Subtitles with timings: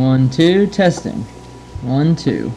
[0.00, 1.24] One, two, testing.
[1.82, 2.50] One, two.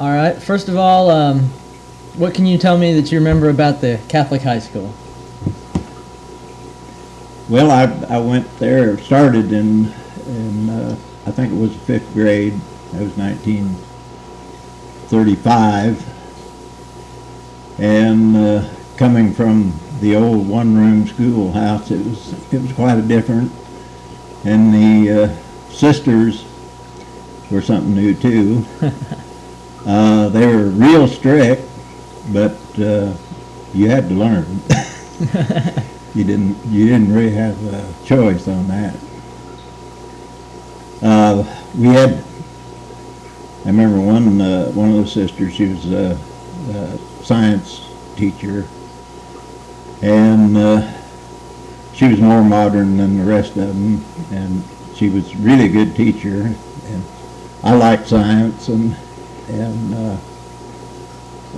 [0.00, 0.34] All right.
[0.34, 1.40] First of all, um,
[2.16, 4.94] what can you tell me that you remember about the Catholic high school?
[7.50, 9.92] Well, I, I went there, started in,
[10.26, 10.96] in, uh,
[11.26, 12.54] I think it was fifth grade.
[12.92, 13.74] That was nineteen
[15.08, 16.02] thirty-five.
[17.78, 23.52] And, uh, coming from the old one-room schoolhouse, it was, it was quite a different.
[24.44, 26.44] And the, uh, sisters
[27.50, 28.64] were something new too.
[29.86, 31.62] Uh, they were real strict,
[32.34, 33.14] but, uh,
[33.72, 34.44] you had to learn.
[36.14, 38.96] you didn't you didn't really have a choice on that.
[41.02, 42.24] Uh, we had.
[43.64, 45.54] I remember one uh, one of the sisters.
[45.54, 46.18] She was a,
[46.70, 48.66] a science teacher,
[50.02, 50.92] and uh,
[51.92, 54.64] she was more modern than the rest of them, and
[54.94, 56.54] she was really a good teacher.
[56.86, 57.04] And
[57.62, 58.96] I liked science, and
[59.48, 60.16] and uh,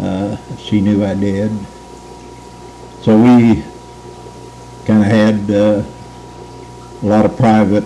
[0.00, 1.52] uh, she knew I did.
[3.02, 3.62] So we
[4.84, 5.84] kind of had uh,
[7.02, 7.84] a lot of private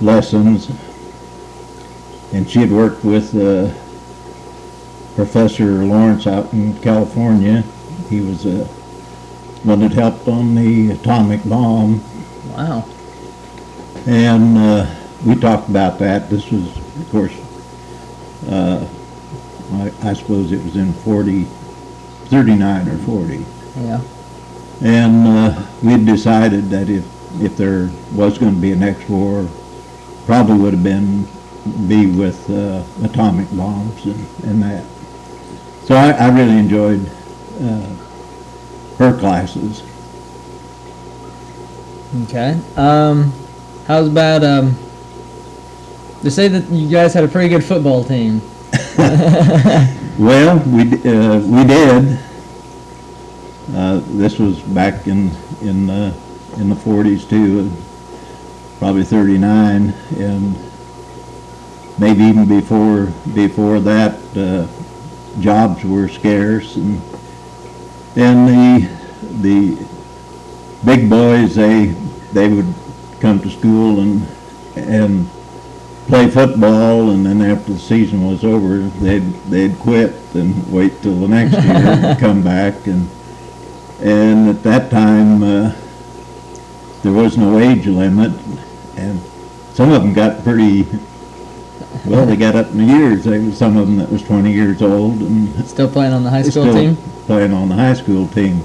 [0.00, 0.70] lessons,
[2.32, 3.72] and she had worked with uh,
[5.14, 7.62] Professor Lawrence out in California.
[8.08, 8.66] He was uh,
[9.62, 12.02] one that helped on the atomic bomb,
[12.52, 12.84] Wow.
[14.06, 14.94] and uh,
[15.24, 16.30] we talked about that.
[16.30, 17.34] This was, of course,
[18.48, 18.86] uh,
[19.74, 23.44] I, I suppose it was in 40, 39 or 40.
[23.80, 24.00] Yeah.
[24.82, 27.04] And uh, we decided that if,
[27.42, 29.46] if there was going to be a next war,
[30.24, 31.26] probably would have been
[31.86, 34.84] be with uh, atomic bombs and, and that.
[35.84, 37.06] So I, I really enjoyed
[37.60, 37.86] uh,
[39.00, 39.82] her classes.
[42.24, 42.60] Okay.
[42.76, 43.32] Um,
[43.86, 44.76] how's about um?
[46.22, 48.40] They say that you guys had a pretty good football team.
[50.20, 52.18] Well, we uh, we did.
[53.74, 55.30] Uh, this was back in
[55.62, 56.12] in uh,
[56.58, 57.72] in the 40s too,
[58.78, 60.54] probably 39, and
[61.98, 64.66] maybe even before before that, uh,
[65.40, 67.00] jobs were scarce, and
[68.16, 68.88] and the
[69.40, 69.86] the
[70.84, 71.86] big boys they
[72.32, 72.72] they would
[73.20, 74.26] come to school and
[74.76, 75.28] and
[76.06, 81.14] play football, and then after the season was over, they'd they'd quit and wait till
[81.14, 83.08] the next year and come back, and
[84.00, 85.72] and at that time uh,
[87.02, 88.32] there was no age limit,
[88.96, 89.20] and
[89.74, 90.86] some of them got pretty
[92.04, 92.26] well.
[92.26, 93.24] They got up in the years.
[93.24, 96.30] There was some of them that was 20 years old, and Still playing on the
[96.30, 96.96] high school team.
[97.30, 98.60] Playing on the high school team.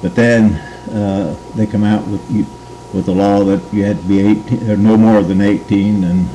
[0.00, 0.54] But then
[0.90, 2.46] uh, they come out with you,
[2.94, 6.26] with the law that you had to be 18 or no more than 18, and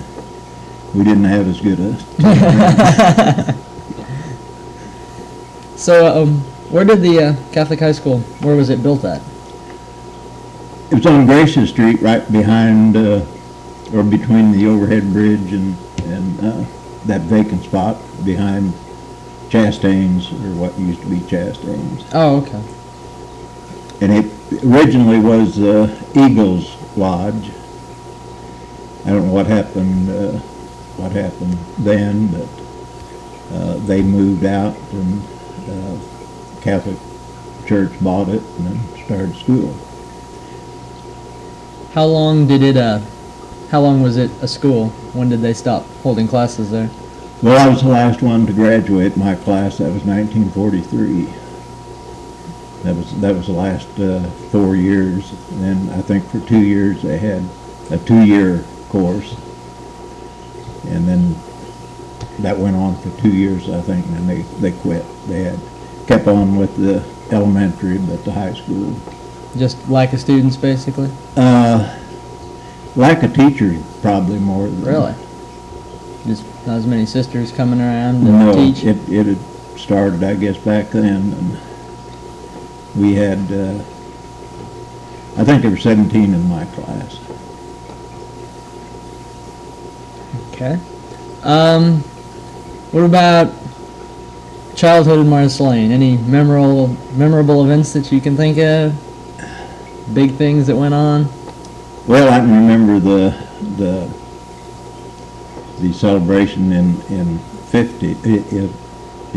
[0.94, 3.56] we didn't have as good a.
[5.76, 6.40] So, um,
[6.70, 8.20] where did the uh, Catholic high school?
[8.42, 9.22] Where was it built at?
[10.92, 13.26] it was on Gracious Street, right behind uh,
[13.92, 16.66] or between the overhead bridge and and uh,
[17.06, 18.74] that vacant spot behind
[19.50, 22.06] Chastain's or what used to be Chastain's.
[22.14, 22.62] Oh, okay.
[24.02, 27.52] And it originally was uh, Eagles Lodge.
[29.06, 30.40] I don't know what happened, uh,
[30.98, 32.48] what happened then, but
[33.56, 35.22] uh, they moved out and
[35.70, 36.00] uh,
[36.62, 36.98] Catholic
[37.68, 39.76] Church bought it and then started school.
[41.94, 42.78] How long did it?
[42.78, 43.00] Uh,
[43.70, 44.90] how long was it a school?
[45.14, 46.90] When did they stop holding classes there?
[47.42, 49.78] Well, I was the last one to graduate my class.
[49.78, 51.26] That was 1943.
[52.84, 55.32] That was that was the last uh, four years.
[55.52, 57.44] And I think for two years they had
[57.92, 59.34] a two-year course,
[60.86, 61.36] and then
[62.40, 65.06] that went on for two years, I think, and they they quit.
[65.28, 65.60] They had
[66.08, 67.04] kept on with the
[67.34, 68.96] elementary, but the high school.
[69.58, 71.10] Just lack of students, basically.
[71.36, 71.98] Uh,
[72.96, 74.68] lack of teachers, probably more.
[74.68, 75.16] Than, Really?
[76.26, 78.84] Just not as many sisters coming around to No, teach.
[78.84, 79.38] it, it had
[79.78, 81.58] started, I guess, back then, and
[82.96, 83.84] we had, uh,
[85.38, 87.20] I think there were seventeen in my class.
[90.52, 90.80] Okay.
[91.44, 92.00] Um,
[92.92, 93.52] what about
[94.76, 95.92] childhood in Marceline?
[95.92, 98.94] Any memorable memorable events that you can think of?
[100.14, 101.28] Big things that went on?
[102.08, 104.25] Well, I can remember the, the,
[105.80, 107.40] the celebration in, in
[107.70, 108.70] fifty, i- i-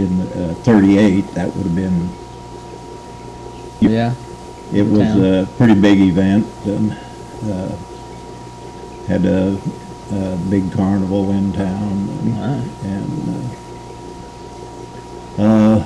[0.01, 2.09] in, uh, thirty-eight, that would have been,
[3.81, 4.13] Yeah.
[4.73, 5.25] it was Town.
[5.25, 6.93] a pretty big event, and,
[7.51, 7.69] uh,
[9.09, 9.57] had a,
[10.13, 13.47] a big carnival in town and, and
[15.39, 15.85] uh, uh,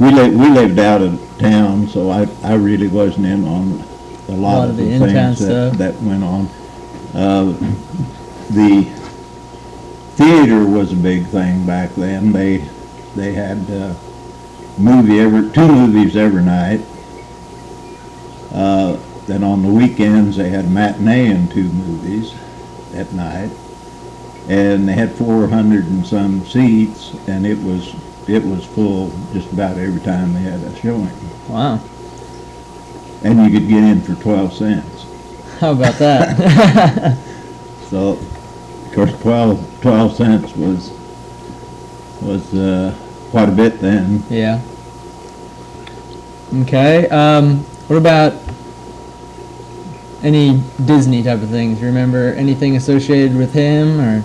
[0.00, 3.82] we lived we lived out of town, so I I really wasn't in on
[4.28, 6.48] a lot, lot of of the, things that, that went on.
[7.14, 7.52] Uh,
[8.50, 8.86] the
[10.16, 12.32] theater was a big thing back then.
[12.32, 12.58] They
[13.14, 13.94] they had uh,
[14.78, 16.80] movie every two movies every night.
[18.52, 18.96] Uh,
[19.26, 22.34] then on the weekends they had a matinee and two movies
[22.94, 23.50] at night,
[24.48, 27.94] and they had 400 and some seats, and it was
[28.28, 31.10] it was full just about every time they had a showing,
[31.48, 31.80] Wow.
[33.22, 35.06] and you could get in for 12 cents.
[35.60, 37.18] How about that?
[37.86, 38.16] So,
[38.96, 40.90] course, 12, 12 cents was
[42.22, 42.94] was uh,
[43.30, 44.22] quite a bit then.
[44.30, 44.60] yeah.
[46.62, 47.08] Okay.
[47.08, 47.58] Um,
[47.88, 48.32] what about
[50.22, 51.82] any Disney type of things?
[51.82, 54.24] Remember anything associated with him or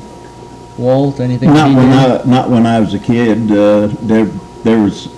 [0.78, 1.20] Walt?
[1.20, 2.22] Anything Not when did?
[2.22, 3.52] I not when I was a kid.
[3.52, 4.26] Uh, there
[4.64, 5.10] there was.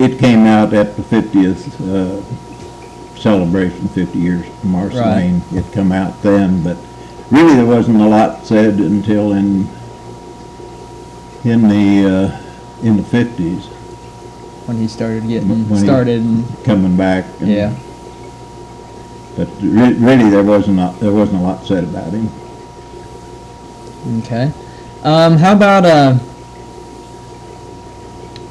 [0.00, 5.16] It came out at the 50th uh, celebration, 50 years of Marsh Right.
[5.16, 5.42] Lane.
[5.52, 6.76] It come out then, but
[7.32, 9.66] really there wasn't a lot said until in
[11.44, 13.64] in the uh, in the 50s
[14.66, 17.24] when he started getting When started and coming back.
[17.40, 17.74] and- yeah.
[19.34, 22.28] But re- really, there wasn't a, there wasn't a lot said about him.
[24.18, 24.52] Okay.
[25.02, 26.18] Um, how about uh,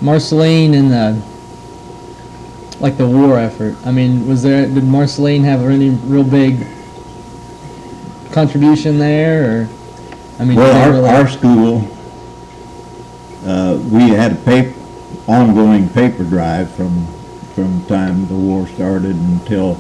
[0.02, 1.22] Marceline and the
[2.80, 3.76] like the war effort?
[3.86, 6.66] I mean, was there did Marceline have any real big
[8.32, 9.70] contribution there, or
[10.40, 11.88] I mean, Well, our, really- our school,
[13.46, 14.74] uh, we had a paper,
[15.28, 17.06] ongoing paper drive from,
[17.56, 19.80] from the time the war started until,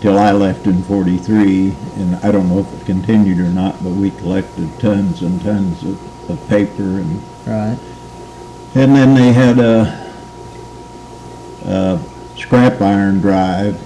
[0.00, 3.90] till I left in forty-three, and I don't know if it continued or not, but
[3.92, 7.78] we collected tons and tons of, of paper and, right?
[8.74, 10.12] and then they had a,
[11.64, 12.00] a
[12.36, 13.80] scrap iron drive,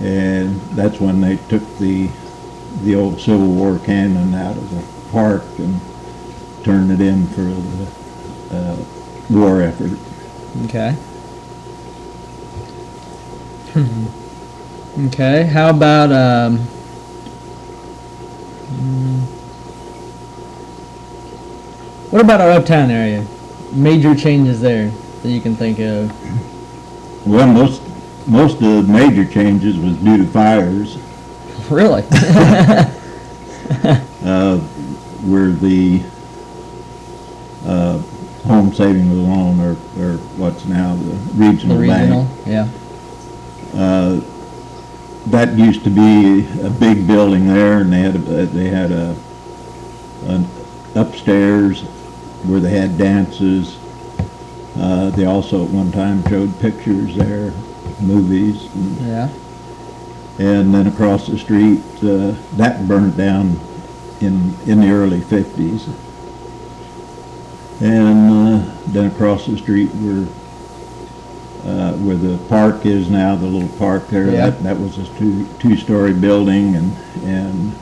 [0.00, 2.08] and that's when they took the,
[2.82, 5.80] the old Civil War cannon out of the park and
[6.64, 7.86] turned it in for the,
[8.56, 8.76] uh,
[9.30, 9.98] war effort.
[10.64, 10.96] Okay.
[15.06, 15.44] okay.
[15.44, 16.58] How about um?
[18.68, 19.20] mm,
[22.10, 23.26] What about our uptown area?
[23.72, 24.90] Major changes there
[25.22, 26.10] that you can think of.
[27.26, 27.82] Well, most,
[28.28, 30.96] most of the major changes was due to fires,
[31.70, 32.02] Really?
[34.24, 34.58] uh,
[35.26, 36.02] where the,
[37.64, 37.98] uh,
[38.46, 42.46] home savings loan or, or what's now the the regional regional, bank.
[42.46, 42.68] yeah.
[43.74, 44.20] Uh,
[45.26, 49.16] that used to be a big building there, and they had, a they had a,
[50.26, 50.46] an
[50.94, 51.82] upstairs
[52.44, 53.76] where they had dances.
[54.76, 57.52] Uh, they also at one time showed pictures there,
[58.00, 58.68] movies,
[59.00, 59.28] Yeah.
[60.38, 63.58] And then across the street, uh, that burned down
[64.20, 65.88] in, in the early fifties.
[67.80, 70.26] And, uh, then across the street where,
[71.64, 74.50] uh, where the park is now, the little park there, Yeah.
[74.50, 77.74] that, that was a two, two-story building and, and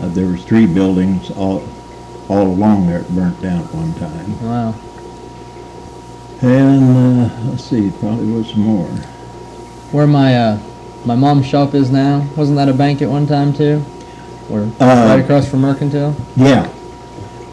[0.00, 1.62] uh, there was three buildings all,
[2.28, 4.42] all along there that burnt down at one time.
[4.42, 4.74] Wow.
[6.42, 8.88] And, uh, let's see, probably was some more.
[9.92, 10.58] Where my uh,
[11.04, 13.82] my mom's shop is now, wasn't that a bank at one time too?
[14.50, 16.68] Or Uh, right across from Mercantile, Yeah,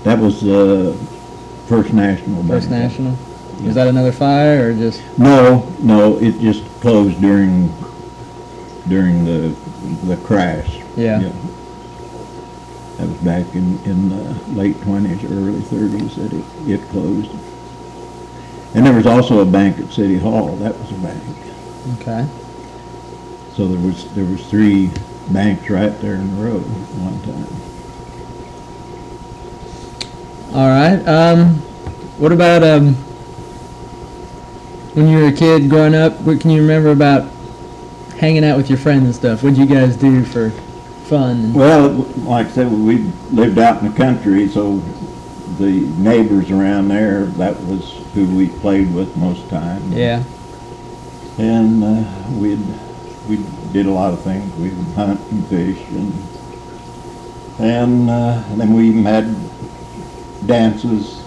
[0.04, 0.96] that was, uh,
[1.68, 2.50] First National Bank.
[2.50, 3.14] First National.
[3.64, 5.02] Was that another fire or just?
[5.18, 7.72] No, no, it just closed during,
[8.88, 9.54] during the,
[10.06, 10.80] the crash.
[10.96, 11.20] Yeah.
[12.98, 17.32] That was back in, in the late twenties, early thirties that it, it closed.
[18.74, 21.24] And there was also a bank at City Hall, that was a bank.
[22.02, 22.28] Okay.
[23.56, 24.92] So there was, there was three
[25.30, 27.48] banks right there in the road one time.
[30.56, 31.08] All right.
[31.08, 31.56] Um,
[32.18, 32.96] what about um,
[34.94, 36.20] when you were a kid growing up?
[36.22, 37.30] What can you remember about
[38.18, 39.44] hanging out with your friends and stuff?
[39.44, 40.50] What would you guys do for
[41.06, 41.54] fun?
[41.54, 41.90] Well,
[42.24, 42.98] like I said, we
[43.32, 44.78] lived out in the country, so
[45.58, 49.94] the neighbors around there, that was who we played with most of the time.
[49.94, 50.24] Yeah.
[51.38, 52.60] And uh, we'd,
[53.30, 54.54] we did a lot of things.
[54.56, 56.14] We'd hunt and fish and,
[57.60, 59.36] and uh, then we even had
[60.48, 61.24] dances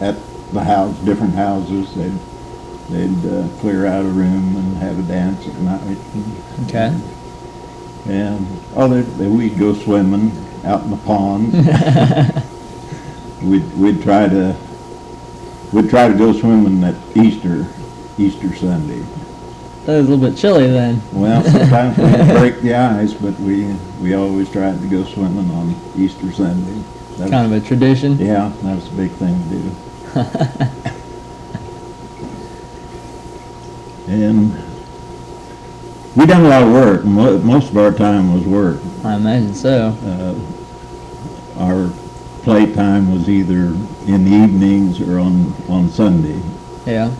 [0.00, 0.16] at
[0.52, 1.94] the house, different houses.
[1.94, 2.18] They'd
[2.88, 5.98] they'd uh, clear out a room and have a dance at night.
[6.64, 6.98] Okay.
[8.06, 10.32] And, oh, they, they, we'd go swimming
[10.64, 11.52] out in the pond.
[13.42, 14.56] We'd, we'd try to,
[15.72, 17.68] we'd try to go swimming at Easter,
[18.18, 19.04] Easter Sunday.
[19.88, 21.00] That was a little bit chilly then.
[21.14, 25.74] Well, sometimes we'd break the ice, but we, we always tried to go swimming on
[25.96, 26.82] Easter Sunday.
[27.16, 28.18] That Kind of a tradition.
[28.18, 29.74] Yeah, that was a big thing to do.
[34.08, 34.52] And
[36.16, 37.04] we done a lot of work.
[37.04, 38.80] Most of our time was work.
[39.04, 39.88] I imagine so.
[40.04, 41.90] Uh, Our
[42.42, 43.74] playtime was either
[44.06, 46.40] in the evenings or on, on Sunday.
[46.86, 47.10] Yeah.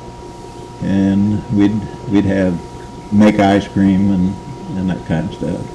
[0.82, 1.74] And we'd,
[2.08, 2.58] we'd have,
[3.12, 4.34] make ice cream and,
[4.78, 5.74] and that kind of stuff.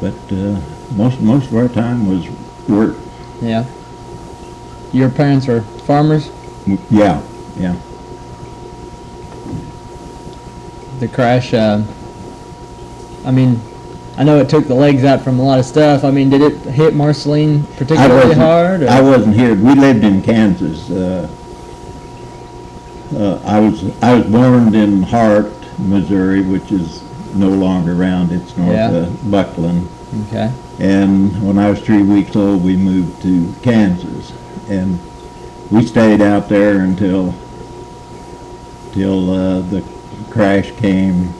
[0.00, 0.60] But, uh,
[0.94, 2.28] most, most of our time was
[2.68, 2.96] work.
[3.40, 3.64] Yeah.
[4.92, 6.30] Your parents were farmers.
[6.90, 7.20] Yeah,
[7.56, 7.76] yeah.
[11.00, 11.52] The crash.
[11.52, 11.82] Uh,
[13.26, 13.60] I mean,
[14.16, 16.04] I know it took the legs out from a lot of stuff.
[16.04, 18.82] I mean, did it hit Marceline particularly wasn't- hard?
[18.84, 18.88] Or?
[18.88, 19.54] I wasn't here.
[19.56, 20.88] We lived in Kansas.
[20.90, 21.28] Uh,
[23.14, 27.02] uh, I was, I was born in Hart, Missouri, which is
[27.34, 28.32] no longer around.
[28.32, 28.90] It's north Yeah.
[28.90, 29.88] of Bucklin.
[30.28, 30.52] Okay.
[30.78, 34.32] And when I was three weeks old, we moved to Kansas.
[34.68, 34.98] And
[35.70, 37.34] we stayed out there until,
[38.92, 39.82] till, uh, the
[40.30, 41.32] crash came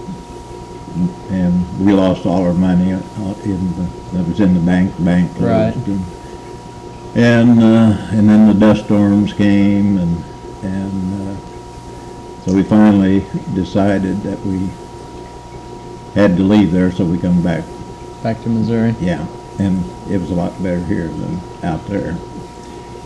[1.31, 2.99] and we lost all our money uh,
[3.45, 5.73] in the, that was in the bank, the bank Right.
[5.73, 5.88] closed.
[5.88, 6.04] And-
[7.16, 10.25] And, uh, and then the dust storms came and,
[10.64, 11.35] and, uh,
[12.45, 13.21] so we finally
[13.55, 14.71] decided that we
[16.15, 17.65] had to leave there, so we come back
[18.23, 18.95] Back to Missouri.
[19.01, 19.27] yeah,
[19.59, 22.17] and it was a lot better here than out there.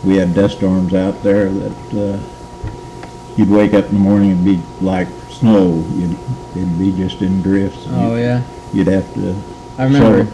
[0.05, 4.45] We had dust storms out there that, uh, you'd wake up in the morning and
[4.45, 5.85] be like snow.
[5.95, 6.17] You'd,
[6.53, 7.85] it'd be just in drifts.
[7.89, 8.43] Oh yeah.
[8.73, 9.35] You'd have to,
[9.79, 10.31] I remember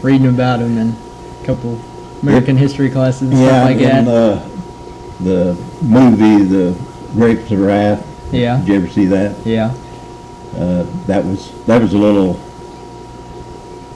[0.00, 0.96] reading about them in
[1.42, 1.78] a couple
[2.22, 4.04] American history classes and yeah, stuff like that.
[4.04, 6.78] the, the movie, The
[7.12, 8.06] Grapes of Wrath.
[8.34, 8.58] Yeah.
[8.58, 9.36] Did you ever see that?
[9.46, 9.74] Yeah.
[10.56, 12.34] Uh, that was, that was a little,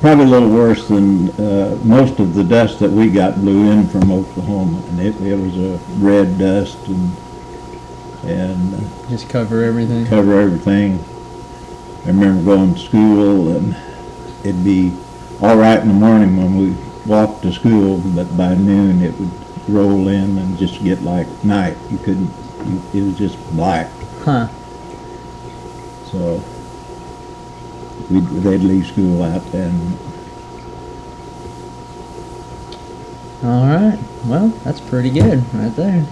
[0.00, 3.86] probably a little worse than, uh, most of the dust that we got blew in
[3.88, 4.80] from Oklahoma.
[4.88, 7.12] And it, it was a red dust and,
[8.24, 10.06] and uh, Just cover everything.
[10.06, 10.98] cover everything.
[12.04, 13.76] I remember going to school and
[14.44, 14.96] it'd be
[15.40, 16.76] all right in the morning when we
[17.06, 19.30] walked to school, but by noon it would
[19.68, 21.76] roll in and just get like night.
[21.90, 22.30] You couldn't,
[22.66, 23.88] you- it was just black.
[24.28, 24.46] Huh.
[26.12, 26.44] So
[28.10, 29.96] we'd, they'd leave school out then.
[33.42, 33.98] All right.
[34.26, 36.06] Well, that's pretty good right there.